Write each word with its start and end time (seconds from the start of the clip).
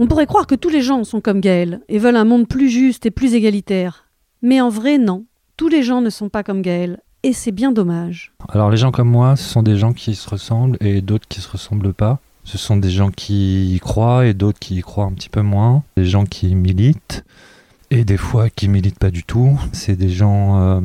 On 0.00 0.06
pourrait 0.06 0.26
croire 0.26 0.46
que 0.46 0.54
tous 0.54 0.68
les 0.68 0.80
gens 0.80 1.02
sont 1.02 1.20
comme 1.20 1.40
Gaël 1.40 1.80
et 1.88 1.98
veulent 1.98 2.16
un 2.16 2.24
monde 2.24 2.46
plus 2.46 2.70
juste 2.70 3.04
et 3.06 3.10
plus 3.10 3.34
égalitaire. 3.34 4.06
Mais 4.42 4.60
en 4.60 4.68
vrai, 4.68 4.96
non. 4.96 5.24
Tous 5.56 5.68
les 5.68 5.82
gens 5.82 6.00
ne 6.00 6.10
sont 6.10 6.28
pas 6.28 6.44
comme 6.44 6.62
Gaël. 6.62 7.00
Et 7.24 7.32
c'est 7.32 7.50
bien 7.50 7.72
dommage. 7.72 8.32
Alors 8.48 8.70
les 8.70 8.76
gens 8.76 8.92
comme 8.92 9.10
moi, 9.10 9.34
ce 9.34 9.42
sont 9.42 9.64
des 9.64 9.76
gens 9.76 9.92
qui 9.92 10.14
se 10.14 10.30
ressemblent 10.30 10.76
et 10.80 11.00
d'autres 11.00 11.26
qui 11.28 11.40
se 11.40 11.48
ressemblent 11.48 11.92
pas. 11.92 12.20
Ce 12.44 12.58
sont 12.58 12.76
des 12.76 12.90
gens 12.90 13.10
qui 13.10 13.74
y 13.74 13.80
croient 13.80 14.26
et 14.26 14.34
d'autres 14.34 14.60
qui 14.60 14.76
y 14.76 14.82
croient 14.82 15.06
un 15.06 15.12
petit 15.12 15.28
peu 15.28 15.42
moins. 15.42 15.82
Des 15.96 16.04
gens 16.04 16.26
qui 16.26 16.54
militent 16.54 17.24
et 17.90 18.04
des 18.04 18.16
fois 18.16 18.50
qui 18.50 18.68
militent 18.68 19.00
pas 19.00 19.10
du 19.10 19.24
tout. 19.24 19.58
C'est 19.72 19.96
des 19.96 20.10
gens 20.10 20.60
euh, 20.60 20.80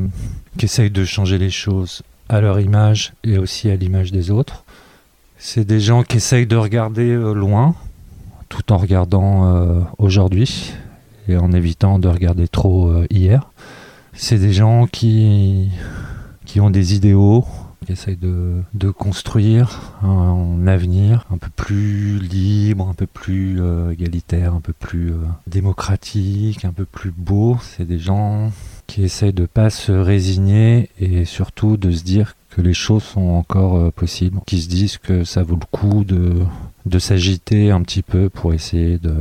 qui 0.58 0.64
essayent 0.64 0.90
de 0.90 1.04
changer 1.04 1.38
les 1.38 1.50
choses 1.50 2.02
à 2.28 2.40
leur 2.40 2.58
image 2.58 3.12
et 3.22 3.38
aussi 3.38 3.70
à 3.70 3.76
l'image 3.76 4.10
des 4.10 4.32
autres. 4.32 4.64
C'est 5.38 5.64
des 5.64 5.78
gens 5.78 6.02
qui 6.02 6.16
essayent 6.16 6.48
de 6.48 6.56
regarder 6.56 7.10
euh, 7.10 7.32
loin 7.32 7.76
tout 8.54 8.72
en 8.72 8.78
regardant 8.78 9.46
euh, 9.46 9.80
aujourd'hui 9.98 10.72
et 11.26 11.36
en 11.36 11.52
évitant 11.52 11.98
de 11.98 12.08
regarder 12.08 12.46
trop 12.46 12.92
hier. 13.10 13.50
C'est 14.12 14.38
des 14.38 14.52
gens 14.52 14.86
qui, 14.86 15.70
ont 16.60 16.70
des 16.70 16.94
idéaux, 16.94 17.44
qui 17.84 17.92
essayent 17.92 18.16
de, 18.16 18.90
construire 18.90 19.94
un, 20.02 20.66
avenir 20.68 21.26
un 21.30 21.38
peu 21.38 21.50
plus 21.54 22.18
libre, 22.20 22.88
un 22.88 22.94
peu 22.94 23.06
plus 23.06 23.60
euh, 23.60 23.90
égalitaire, 23.90 24.54
un 24.54 24.60
peu 24.60 24.72
plus 24.72 25.12
euh, 25.12 25.16
démocratique, 25.48 26.64
un 26.64 26.72
peu 26.72 26.84
plus 26.84 27.10
beau. 27.10 27.58
C'est 27.60 27.86
des 27.86 27.98
gens 27.98 28.52
qui 28.86 29.02
essayent 29.02 29.32
de 29.32 29.46
pas 29.46 29.68
se 29.68 29.92
résigner 29.92 30.90
et 31.00 31.24
surtout 31.24 31.76
de 31.76 31.90
se 31.90 32.04
dire 32.04 32.36
que 32.50 32.60
les 32.60 32.74
choses 32.74 33.02
sont 33.02 33.30
encore 33.30 33.76
euh, 33.76 33.90
possibles, 33.90 34.40
qui 34.46 34.60
se 34.60 34.68
disent 34.68 34.98
que 34.98 35.24
ça 35.24 35.42
vaut 35.42 35.56
le 35.56 35.66
coup 35.70 36.04
de, 36.04 36.44
de 36.86 36.98
s'agiter 36.98 37.70
un 37.70 37.82
petit 37.82 38.02
peu 38.02 38.28
pour 38.28 38.52
essayer 38.52 38.98
de, 38.98 39.16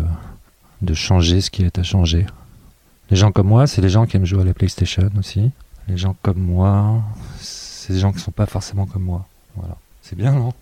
de 0.82 0.94
changer 0.94 1.42
ce 1.42 1.50
qui 1.50 1.64
est 1.64 1.80
à 1.80 1.84
changer. 1.84 2.26
Les 3.10 3.16
gens 3.16 3.32
comme 3.32 3.48
moi, 3.48 3.68
c'est 3.68 3.82
les 3.82 3.90
gens 3.90 4.06
qui 4.06 4.18
aiment 4.18 4.26
jouer 4.26 4.42
à 4.42 4.46
la 4.46 4.54
PlayStation 4.54 5.10
aussi. 5.18 5.52
Les 5.88 5.98
gens 5.98 6.16
comme 6.22 6.40
moi, 6.40 7.02
c'est 7.40 7.94
des 7.94 8.00
gens 8.00 8.12
qui 8.12 8.20
sont 8.20 8.32
pas 8.32 8.46
forcément 8.46 8.86
comme 8.86 9.04
moi. 9.04 9.28
Voilà. 9.56 9.78
C'est 10.02 10.18
bien, 10.18 10.34
non? 10.34 10.54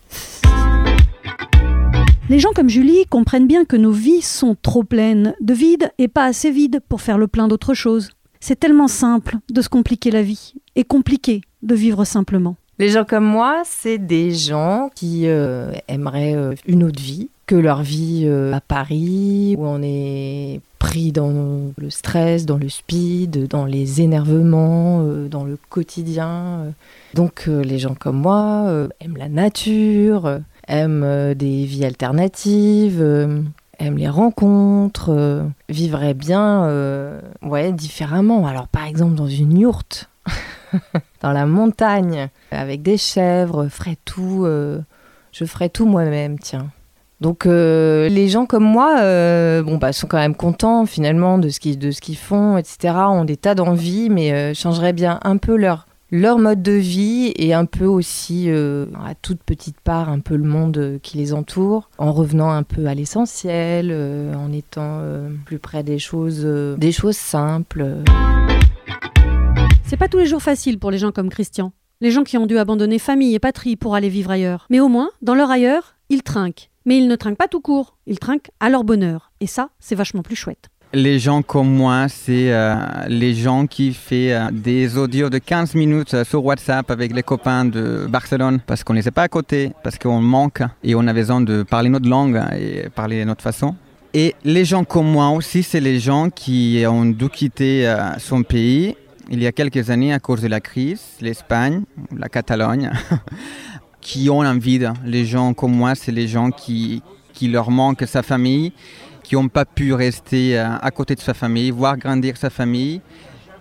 Les 2.29 2.39
gens 2.39 2.51
comme 2.55 2.69
Julie 2.69 3.05
comprennent 3.09 3.47
bien 3.47 3.65
que 3.65 3.75
nos 3.75 3.91
vies 3.91 4.21
sont 4.21 4.55
trop 4.61 4.83
pleines 4.83 5.33
de 5.41 5.53
vide 5.53 5.91
et 5.97 6.07
pas 6.07 6.25
assez 6.25 6.51
vides 6.51 6.79
pour 6.87 7.01
faire 7.01 7.17
le 7.17 7.27
plein 7.27 7.47
d'autres 7.47 7.73
choses. 7.73 8.09
C'est 8.39 8.59
tellement 8.59 8.87
simple 8.87 9.37
de 9.51 9.61
se 9.61 9.69
compliquer 9.69 10.11
la 10.11 10.23
vie 10.23 10.53
et 10.75 10.83
compliqué 10.83 11.41
de 11.61 11.75
vivre 11.75 12.05
simplement. 12.05 12.55
Les 12.81 12.89
gens 12.89 13.05
comme 13.05 13.25
moi, 13.25 13.61
c'est 13.63 13.99
des 13.99 14.33
gens 14.33 14.89
qui 14.95 15.27
euh, 15.27 15.71
aimeraient 15.87 16.33
euh, 16.33 16.55
une 16.65 16.83
autre 16.83 16.99
vie 16.99 17.29
que 17.45 17.53
leur 17.53 17.83
vie 17.83 18.23
euh, 18.25 18.53
à 18.53 18.59
Paris, 18.59 19.55
où 19.55 19.67
on 19.67 19.83
est 19.83 20.61
pris 20.79 21.11
dans 21.11 21.73
le 21.77 21.89
stress, 21.91 22.47
dans 22.47 22.57
le 22.57 22.69
speed, 22.69 23.47
dans 23.47 23.65
les 23.65 24.01
énervements, 24.01 25.03
dans 25.29 25.43
le 25.43 25.59
quotidien. 25.69 26.73
Donc 27.13 27.45
les 27.45 27.77
gens 27.77 27.93
comme 27.93 28.17
moi 28.17 28.87
aiment 28.99 29.17
la 29.17 29.29
nature, 29.29 30.39
aiment 30.67 31.35
des 31.35 31.65
vies 31.65 31.85
alternatives, 31.85 32.99
aiment 33.77 33.97
les 33.97 34.09
rencontres, 34.09 35.45
vivraient 35.69 36.15
bien 36.15 37.21
ouais, 37.43 37.71
différemment. 37.73 38.47
Alors 38.47 38.67
par 38.67 38.85
exemple 38.85 39.13
dans 39.13 39.27
une 39.27 39.55
yourte. 39.55 40.10
dans 41.21 41.31
la 41.31 41.45
montagne, 41.45 42.29
avec 42.51 42.81
des 42.81 42.97
chèvres, 42.97 43.67
ferais 43.67 43.97
tout, 44.05 44.43
euh, 44.45 44.79
je 45.31 45.45
ferais 45.45 45.69
tout 45.69 45.85
moi-même, 45.85 46.39
tiens. 46.39 46.67
Donc 47.19 47.45
euh, 47.45 48.09
les 48.09 48.29
gens 48.29 48.47
comme 48.47 48.63
moi, 48.63 48.97
euh, 48.99 49.61
bon 49.61 49.77
bah 49.77 49.93
sont 49.93 50.07
quand 50.07 50.17
même 50.17 50.35
contents 50.35 50.87
finalement 50.87 51.37
de 51.37 51.49
ce 51.49 51.59
qu'ils 51.59 51.77
de 51.77 51.91
ce 51.91 52.01
qu'ils 52.01 52.17
font, 52.17 52.57
etc. 52.57 52.95
Ont 53.09 53.25
des 53.25 53.37
tas 53.37 53.53
d'envies, 53.53 54.09
mais 54.09 54.55
changeraient 54.55 54.93
bien 54.93 55.19
un 55.23 55.37
peu 55.37 55.55
leur 55.55 55.85
leur 56.09 56.39
mode 56.39 56.63
de 56.63 56.71
vie 56.71 57.31
et 57.35 57.53
un 57.53 57.65
peu 57.65 57.85
aussi 57.85 58.49
à 58.49 59.13
toute 59.21 59.43
petite 59.43 59.79
part 59.79 60.09
un 60.09 60.19
peu 60.19 60.35
le 60.35 60.43
monde 60.45 60.99
qui 61.03 61.17
les 61.17 61.31
entoure, 61.31 61.91
en 61.99 62.11
revenant 62.11 62.49
un 62.49 62.63
peu 62.63 62.87
à 62.87 62.95
l'essentiel, 62.95 63.95
en 64.35 64.51
étant 64.51 65.03
plus 65.45 65.59
près 65.59 65.83
des 65.83 65.99
choses, 65.99 66.43
des 66.43 66.91
choses 66.91 67.17
simples. 67.17 68.01
C'est 69.91 69.97
pas 69.97 70.07
tous 70.07 70.19
les 70.19 70.25
jours 70.25 70.41
facile 70.41 70.79
pour 70.79 70.89
les 70.89 70.97
gens 70.97 71.11
comme 71.11 71.27
Christian. 71.27 71.73
Les 71.99 72.11
gens 72.11 72.23
qui 72.23 72.37
ont 72.37 72.45
dû 72.45 72.57
abandonner 72.57 72.97
famille 72.97 73.35
et 73.35 73.39
patrie 73.39 73.75
pour 73.75 73.93
aller 73.93 74.07
vivre 74.07 74.31
ailleurs. 74.31 74.65
Mais 74.69 74.79
au 74.79 74.87
moins, 74.87 75.09
dans 75.21 75.35
leur 75.35 75.51
ailleurs, 75.51 75.95
ils 76.07 76.23
trinquent. 76.23 76.69
Mais 76.85 76.97
ils 76.97 77.09
ne 77.09 77.15
trinquent 77.17 77.37
pas 77.37 77.49
tout 77.49 77.59
court, 77.59 77.97
ils 78.07 78.17
trinquent 78.17 78.51
à 78.61 78.69
leur 78.69 78.85
bonheur. 78.85 79.33
Et 79.41 79.47
ça, 79.47 79.67
c'est 79.81 79.95
vachement 79.95 80.21
plus 80.21 80.37
chouette. 80.37 80.69
Les 80.93 81.19
gens 81.19 81.41
comme 81.41 81.69
moi, 81.69 82.07
c'est 82.07 82.53
euh, 82.53 82.73
les 83.09 83.33
gens 83.33 83.67
qui 83.67 83.93
font 83.93 84.15
euh, 84.15 84.47
des 84.53 84.97
audios 84.97 85.29
de 85.29 85.39
15 85.39 85.75
minutes 85.75 86.13
euh, 86.13 86.23
sur 86.23 86.45
WhatsApp 86.45 86.89
avec 86.89 87.13
les 87.13 87.21
copains 87.21 87.65
de 87.65 88.07
Barcelone 88.07 88.61
parce 88.65 88.85
qu'on 88.85 88.93
ne 88.93 88.99
les 88.99 89.09
a 89.09 89.11
pas 89.11 89.23
à 89.23 89.27
côté, 89.27 89.73
parce 89.83 89.97
qu'on 89.97 90.21
manque 90.21 90.61
et 90.85 90.95
on 90.95 91.05
a 91.05 91.11
besoin 91.11 91.41
de 91.41 91.63
parler 91.63 91.89
notre 91.89 92.07
langue 92.07 92.41
et 92.57 92.87
parler 92.95 93.25
notre 93.25 93.43
façon. 93.43 93.75
Et 94.13 94.35
les 94.45 94.63
gens 94.63 94.85
comme 94.85 95.11
moi 95.11 95.31
aussi, 95.31 95.63
c'est 95.63 95.81
les 95.81 95.99
gens 95.99 96.29
qui 96.29 96.81
ont 96.87 97.05
dû 97.05 97.27
quitter 97.29 97.93
son 98.19 98.43
pays 98.43 98.95
il 99.29 99.41
y 99.41 99.47
a 99.47 99.51
quelques 99.51 99.89
années 99.89 100.13
à 100.13 100.19
cause 100.19 100.41
de 100.41 100.47
la 100.47 100.59
crise, 100.59 101.01
l'Espagne, 101.21 101.83
la 102.15 102.29
Catalogne, 102.29 102.91
qui 104.01 104.29
ont 104.29 104.41
un 104.41 104.57
vide. 104.57 104.91
Les 105.05 105.25
gens 105.25 105.53
comme 105.53 105.75
moi, 105.75 105.95
c'est 105.95 106.11
les 106.11 106.27
gens 106.27 106.51
qui, 106.51 107.01
qui 107.33 107.47
leur 107.47 107.71
manquent 107.71 108.07
sa 108.07 108.23
famille, 108.23 108.73
qui 109.23 109.35
n'ont 109.35 109.47
pas 109.47 109.65
pu 109.65 109.93
rester 109.93 110.59
euh, 110.59 110.75
à 110.81 110.91
côté 110.91 111.15
de 111.15 111.21
sa 111.21 111.33
famille, 111.33 111.71
voir 111.71 111.97
grandir 111.97 112.37
sa 112.37 112.49
famille 112.49 113.01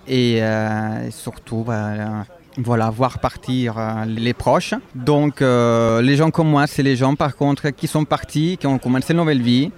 et, 0.09 0.43
euh, 0.43 1.11
surtout 1.11 1.65
bah, 1.67 2.27
voilà, 2.57 2.91
voir 2.91 3.19
partir 3.21 3.79
euh, 3.79 4.05
les 4.07 4.35
proches. 4.35 4.75
Donc 4.95 5.41
les 5.41 6.17
gens 6.17 6.31
comme 6.31 6.49
moi, 6.49 6.67
c'est 6.67 6.83
les 6.83 6.97
gens 6.97 7.15
par 7.15 7.37
contre 7.37 7.71
qui 7.71 7.87
sont 7.87 8.05
partis, 8.05 8.57
qui 8.59 8.67
ont 8.67 8.79
commencé 8.79 9.13
une 9.13 9.19
nouvelle 9.19 9.43
vie, 9.43 9.71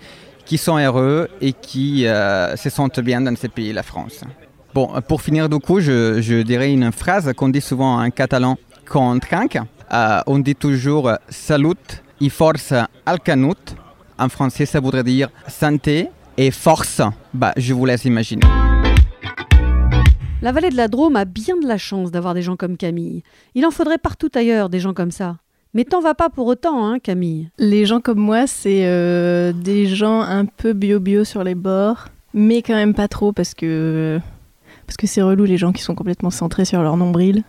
qui 0.46 0.58
sont 0.58 0.78
heureux 0.78 1.28
et 1.40 1.52
qui 1.52 2.04
se 2.04 2.70
sentent 2.70 3.00
bien 3.00 3.20
dans 3.20 3.36
ce 3.36 3.46
pays, 3.46 3.72
la 3.72 3.82
France. 3.82 4.24
Bon, 4.74 4.88
pour 5.06 5.20
finir 5.20 5.50
du 5.50 5.58
coup, 5.58 5.80
je, 5.80 6.42
dirais 6.42 6.72
une 6.72 6.92
phrase 6.92 7.30
qu'on 7.36 7.50
dit 7.50 7.60
souvent 7.60 8.02
en 8.02 8.10
catalan 8.10 8.56
quand 8.86 9.12
on 9.12 9.18
trinque. 9.18 9.58
Euh, 9.92 10.20
on 10.26 10.38
dit 10.38 10.54
toujours 10.54 11.10
salut 11.28 11.74
et 12.22 12.30
force 12.30 12.72
al 13.04 13.20
canut. 13.20 13.76
En 14.18 14.30
français, 14.30 14.64
ça 14.64 14.80
voudrait 14.80 15.04
dire 15.04 15.28
santé 15.46 16.08
et 16.38 16.50
force. 16.50 17.02
Bah, 17.34 17.52
je 17.58 17.74
vous 17.74 17.84
laisse 17.84 18.06
imaginer. 18.06 18.46
La 20.40 20.52
vallée 20.52 20.70
de 20.70 20.76
la 20.76 20.88
Drôme 20.88 21.16
a 21.16 21.26
bien 21.26 21.58
de 21.58 21.66
la 21.66 21.76
chance 21.76 22.10
d'avoir 22.10 22.32
des 22.32 22.42
gens 22.42 22.56
comme 22.56 22.78
Camille. 22.78 23.22
Il 23.54 23.66
en 23.66 23.70
faudrait 23.70 23.98
partout 23.98 24.30
ailleurs 24.34 24.70
des 24.70 24.80
gens 24.80 24.94
comme 24.94 25.10
ça. 25.10 25.36
Mais 25.74 25.84
t'en 25.84 26.00
vas 26.00 26.14
pas 26.14 26.30
pour 26.30 26.46
autant, 26.46 26.86
hein, 26.86 26.98
Camille. 26.98 27.50
Les 27.58 27.84
gens 27.84 28.00
comme 28.00 28.18
moi, 28.18 28.46
c'est 28.46 28.86
euh, 28.86 29.52
des 29.52 29.86
gens 29.86 30.20
un 30.22 30.46
peu 30.46 30.72
bio-bio 30.72 31.24
sur 31.24 31.44
les 31.44 31.54
bords, 31.54 32.08
mais 32.32 32.62
quand 32.62 32.74
même 32.74 32.94
pas 32.94 33.08
trop 33.08 33.32
parce 33.32 33.52
que 33.54 34.18
parce 34.86 34.96
que 34.96 35.06
c'est 35.06 35.22
relou 35.22 35.44
les 35.44 35.56
gens 35.56 35.72
qui 35.72 35.82
sont 35.82 35.94
complètement 35.94 36.30
centrés 36.30 36.64
sur 36.64 36.82
leur 36.82 36.96
nombril. 36.96 37.44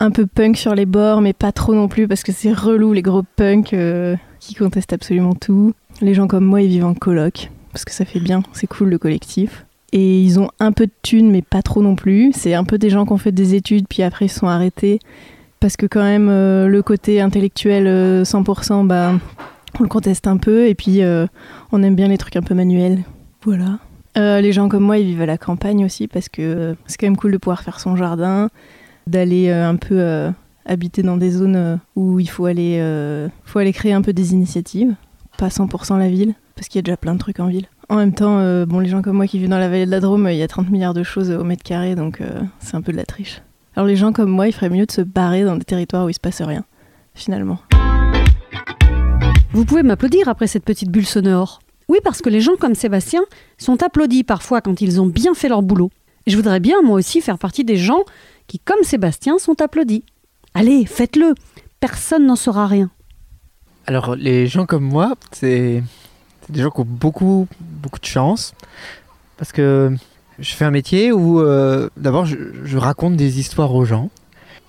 Un 0.00 0.10
peu 0.10 0.26
punk 0.26 0.56
sur 0.56 0.74
les 0.74 0.86
bords, 0.86 1.20
mais 1.20 1.32
pas 1.32 1.52
trop 1.52 1.74
non 1.74 1.88
plus, 1.88 2.08
parce 2.08 2.22
que 2.22 2.32
c'est 2.32 2.52
relou 2.52 2.92
les 2.92 3.02
gros 3.02 3.22
punks 3.36 3.72
euh, 3.72 4.16
qui 4.40 4.54
contestent 4.54 4.92
absolument 4.92 5.34
tout. 5.34 5.74
Les 6.00 6.14
gens 6.14 6.26
comme 6.26 6.44
moi, 6.44 6.60
ils 6.62 6.68
vivent 6.68 6.84
en 6.84 6.94
coloc, 6.94 7.50
parce 7.72 7.84
que 7.84 7.92
ça 7.92 8.04
fait 8.04 8.20
bien, 8.20 8.42
c'est 8.52 8.66
cool 8.66 8.88
le 8.88 8.98
collectif. 8.98 9.64
Et 9.92 10.20
ils 10.20 10.40
ont 10.40 10.48
un 10.58 10.72
peu 10.72 10.86
de 10.86 10.92
thunes, 11.02 11.30
mais 11.30 11.42
pas 11.42 11.62
trop 11.62 11.82
non 11.82 11.94
plus. 11.94 12.32
C'est 12.34 12.54
un 12.54 12.64
peu 12.64 12.78
des 12.78 12.90
gens 12.90 13.04
qui 13.04 13.12
ont 13.12 13.18
fait 13.18 13.32
des 13.32 13.54
études, 13.54 13.86
puis 13.88 14.02
après 14.02 14.26
ils 14.26 14.30
sont 14.30 14.48
arrêtés. 14.48 14.98
Parce 15.60 15.76
que 15.76 15.86
quand 15.86 16.02
même, 16.02 16.28
euh, 16.28 16.66
le 16.66 16.82
côté 16.82 17.20
intellectuel 17.20 18.24
100%, 18.24 18.80
euh, 18.80 18.84
bah, 18.84 19.12
on 19.78 19.82
le 19.82 19.88
conteste 19.88 20.26
un 20.26 20.38
peu. 20.38 20.66
Et 20.66 20.74
puis, 20.74 21.02
on 21.70 21.82
aime 21.82 21.94
bien 21.94 22.08
les 22.08 22.18
trucs 22.18 22.36
un 22.36 22.42
peu 22.42 22.54
manuels. 22.54 23.04
Voilà. 23.44 23.78
Euh, 24.18 24.40
les 24.40 24.52
gens 24.52 24.68
comme 24.68 24.84
moi, 24.84 24.98
ils 24.98 25.06
vivent 25.06 25.22
à 25.22 25.26
la 25.26 25.38
campagne 25.38 25.84
aussi 25.84 26.06
parce 26.06 26.28
que 26.28 26.42
euh, 26.42 26.74
c'est 26.86 26.98
quand 26.98 27.06
même 27.06 27.16
cool 27.16 27.32
de 27.32 27.38
pouvoir 27.38 27.62
faire 27.62 27.80
son 27.80 27.96
jardin, 27.96 28.50
d'aller 29.06 29.48
euh, 29.48 29.68
un 29.68 29.76
peu 29.76 30.32
habiter 30.66 31.02
dans 31.02 31.16
des 31.16 31.30
zones 31.30 31.80
où 31.96 32.20
il 32.20 32.28
faut 32.28 32.46
aller, 32.46 32.78
créer 33.72 33.92
un 33.92 34.02
peu 34.02 34.12
des 34.12 34.32
initiatives, 34.32 34.94
pas 35.38 35.48
100% 35.48 35.98
la 35.98 36.08
ville, 36.08 36.34
parce 36.54 36.68
qu'il 36.68 36.78
y 36.78 36.80
a 36.80 36.82
déjà 36.82 36.96
plein 36.96 37.14
de 37.14 37.18
trucs 37.18 37.40
en 37.40 37.48
ville. 37.48 37.66
En 37.88 37.96
même 37.96 38.14
temps, 38.14 38.64
bon, 38.66 38.78
les 38.78 38.88
gens 38.88 39.02
comme 39.02 39.16
moi 39.16 39.26
qui 39.26 39.38
vivent 39.38 39.48
dans 39.48 39.58
la 39.58 39.68
vallée 39.68 39.86
de 39.86 39.90
la 39.90 40.00
Drôme, 40.00 40.28
il 40.30 40.36
y 40.36 40.42
a 40.42 40.48
30 40.48 40.70
milliards 40.70 40.94
de 40.94 41.02
choses 41.02 41.30
au 41.30 41.42
mètre 41.42 41.64
carré, 41.64 41.94
donc 41.94 42.20
c'est 42.60 42.76
un 42.76 42.80
peu 42.80 42.92
de 42.92 42.96
la 42.96 43.04
triche. 43.04 43.42
Alors 43.74 43.86
les 43.86 43.96
gens 43.96 44.12
comme 44.12 44.30
moi, 44.30 44.46
il 44.46 44.52
ferait 44.52 44.70
mieux 44.70 44.86
de 44.86 44.92
se 44.92 45.00
barrer 45.00 45.44
dans 45.44 45.56
des 45.56 45.64
territoires 45.64 46.04
où 46.06 46.08
il 46.10 46.14
se 46.14 46.20
passe 46.20 46.42
rien, 46.42 46.64
finalement. 47.14 47.58
Vous 49.52 49.64
pouvez 49.64 49.82
m'applaudir 49.82 50.28
après 50.28 50.46
cette 50.46 50.64
petite 50.64 50.90
bulle 50.90 51.06
sonore. 51.06 51.60
Oui, 51.92 51.98
parce 52.02 52.22
que 52.22 52.30
les 52.30 52.40
gens 52.40 52.56
comme 52.58 52.74
Sébastien 52.74 53.20
sont 53.58 53.82
applaudis 53.82 54.24
parfois 54.24 54.62
quand 54.62 54.80
ils 54.80 54.98
ont 54.98 55.06
bien 55.06 55.34
fait 55.34 55.50
leur 55.50 55.60
boulot. 55.60 55.90
je 56.26 56.34
voudrais 56.36 56.58
bien, 56.58 56.80
moi 56.80 56.96
aussi, 56.96 57.20
faire 57.20 57.36
partie 57.36 57.64
des 57.64 57.76
gens 57.76 58.04
qui, 58.46 58.58
comme 58.58 58.82
Sébastien, 58.82 59.36
sont 59.36 59.60
applaudis. 59.60 60.02
Allez, 60.54 60.86
faites-le. 60.86 61.34
Personne 61.80 62.24
n'en 62.24 62.34
saura 62.34 62.66
rien. 62.66 62.90
Alors, 63.86 64.16
les 64.16 64.46
gens 64.46 64.64
comme 64.64 64.84
moi, 64.84 65.16
c'est 65.32 65.82
des 66.48 66.62
gens 66.62 66.70
qui 66.70 66.80
ont 66.80 66.86
beaucoup, 66.88 67.46
beaucoup 67.60 68.00
de 68.00 68.06
chance. 68.06 68.54
Parce 69.36 69.52
que 69.52 69.94
je 70.38 70.54
fais 70.54 70.64
un 70.64 70.70
métier 70.70 71.12
où, 71.12 71.40
euh, 71.42 71.90
d'abord, 71.98 72.24
je, 72.24 72.78
raconte 72.78 73.16
des 73.16 73.38
histoires 73.38 73.74
aux 73.74 73.84
gens. 73.84 74.08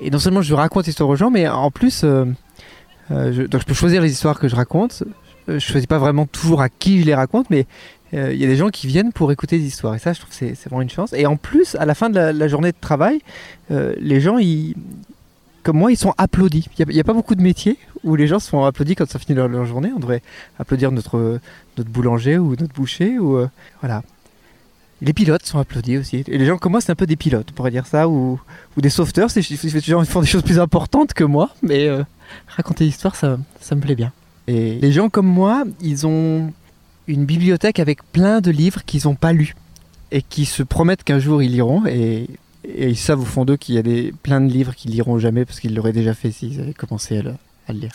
Et 0.02 0.10
non 0.10 0.20
seulement 0.20 0.42
je 0.42 0.54
raconte 0.54 0.84
des 0.84 0.90
histoires 0.90 1.08
aux 1.08 1.16
gens, 1.16 1.32
mais 1.32 1.48
en 1.48 1.72
plus, 1.72 2.04
euh, 2.04 2.26
euh, 3.12 3.32
je 3.50 3.66
peux 3.66 3.74
choisir 3.74 4.02
les 4.02 4.12
histoires 4.12 4.40
que 4.40 4.50
je 4.50 4.58
raconte. 4.58 5.04
Euh, 5.50 5.60
Je 5.60 5.66
choisis 5.66 5.88
pas 5.88 5.98
vraiment 5.98 6.26
toujours 6.26 6.62
à 6.62 6.70
qui 6.70 7.02
je 7.02 7.06
les 7.06 7.16
raconte, 7.16 7.50
mais 7.50 7.66
euh, 8.14 8.34
il 8.34 8.40
y 8.40 8.44
a 8.44 8.48
des 8.48 8.56
gens 8.56 8.70
qui 8.70 8.88
viennent 8.88 9.12
pour 9.12 9.32
écouter 9.32 9.58
des 9.58 9.66
histoires. 9.66 9.96
Et 9.96 10.00
ça, 10.00 10.14
je 10.14 10.20
trouve 10.20 10.30
que 10.30 10.36
c'est 10.36 10.66
vraiment 10.66 10.82
une 10.82 10.90
chance. 10.90 11.14
Et 11.14 11.26
en 11.26 11.36
plus, 11.38 11.76
à 11.76 11.86
la 11.86 11.96
fin 11.96 12.10
de 12.10 12.20
la, 12.20 12.48
journée 12.48 12.72
de 12.72 12.78
travail, 12.80 13.20
euh, 13.72 13.94
les 14.00 14.22
gens, 14.22 14.38
comme 15.64 15.78
moi, 15.78 15.92
ils 15.92 15.98
sont 15.98 16.14
applaudis. 16.18 16.68
Il 16.78 16.88
n'y 16.88 17.00
a, 17.00 17.04
pas 17.04 17.14
beaucoup 17.14 17.36
de 17.36 17.42
métiers 17.42 17.78
où 18.04 18.16
les 18.16 18.28
gens 18.28 18.40
sont 18.40 18.64
applaudis 18.64 18.96
quand 18.96 19.10
ça 19.10 19.20
finit 19.20 19.36
leur, 19.36 19.48
leur 19.48 19.66
journée. 19.66 19.92
On 19.96 20.00
devrait 20.00 20.22
applaudir 20.60 20.92
notre, 20.92 21.40
notre 21.78 21.90
boulanger 21.90 22.38
ou 22.38 22.52
notre 22.52 22.74
boucher. 22.74 23.18
Ou, 23.20 23.46
voilà. 23.82 24.04
Les 25.02 25.12
pilotes 25.12 25.46
sont 25.46 25.60
applaudis 25.60 25.98
aussi. 25.98 26.24
Et 26.28 26.38
les 26.38 26.46
gens 26.46 26.58
comme 26.58 26.74
moi, 26.74 26.82
c'est 26.82 26.92
un 26.92 26.96
peu 26.96 27.08
des 27.08 27.18
pilotes, 27.18 27.48
on 27.52 27.54
pourrait 27.56 27.72
dire 27.72 27.88
ça. 27.88 28.08
Ou, 28.08 28.40
des 28.78 28.90
sauveteurs. 28.90 29.32
C'est- 29.32 29.42
Ces 29.42 29.80
gens 29.82 30.04
font 30.06 30.22
des 30.22 30.28
choses 30.28 30.44
plus 30.44 30.60
importantes 30.60 31.14
que 31.14 31.24
moi. 31.24 31.50
Mais 31.64 31.90
raconter 32.48 32.86
l'histoire, 32.86 33.16
ça, 33.16 33.38
ça 33.60 33.76
me 33.76 33.82
plaît 33.82 33.96
bien. 33.96 34.14
Et 34.48 34.80
les 34.80 34.92
gens 34.92 35.10
comme 35.10 35.28
moi, 35.28 35.64
ils 35.82 36.06
ont 36.06 36.52
une 37.08 37.26
bibliothèque 37.26 37.80
avec 37.80 38.04
plein 38.12 38.42
de 38.42 38.52
livres 38.52 38.84
qu'ils 38.86 39.02
n'ont 39.06 39.16
pas 39.16 39.34
lus. 39.34 39.56
Et 40.12 40.22
qui 40.22 40.46
se 40.46 40.64
promettent 40.64 41.04
qu'un 41.04 41.20
jour 41.20 41.42
ils 41.42 41.52
liront. 41.52 41.86
Et, 41.88 42.30
ils 42.78 42.98
savent 42.98 43.22
au 43.22 43.26
fond 43.26 43.44
d'eux 43.44 43.58
qu'il 43.58 43.76
y 43.76 43.78
a 43.78 43.82
des, 43.82 44.14
plein 44.24 44.40
de 44.40 44.50
livres 44.50 44.74
qu'ils 44.74 44.92
liront 44.92 45.20
jamais 45.20 45.44
parce 45.44 45.60
qu'ils 45.60 45.76
l'auraient 45.76 45.92
déjà 45.92 46.14
fait 46.14 46.32
s'ils 46.32 46.62
avaient 46.62 46.74
commencé 46.74 47.18
à 47.18 47.74
le 47.74 47.80
lire. 47.80 47.92